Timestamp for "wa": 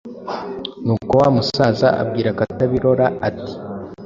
1.21-1.27